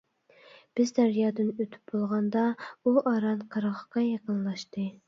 [0.79, 4.93] بىز دەريادىن ئۆتۈپ بولغاندا ئۇ ئاران قىرغاققا يېقىنلاشتى.